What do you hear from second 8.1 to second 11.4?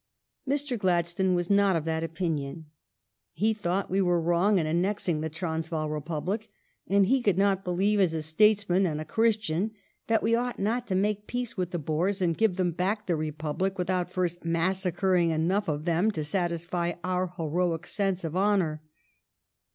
a statesman and a Christian, that we ought not to make